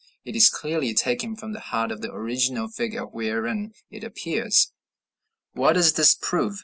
It 0.25 0.35
is 0.35 0.49
clearly 0.49 0.95
taken 0.95 1.35
from 1.35 1.53
the 1.53 1.59
heart 1.59 1.91
of 1.91 2.01
the 2.01 2.11
original 2.11 2.67
figure 2.67 3.05
wherein 3.05 3.73
it 3.91 4.03
appears. 4.03 4.71
What 5.53 5.73
does 5.73 5.93
this 5.93 6.15
prove? 6.19 6.57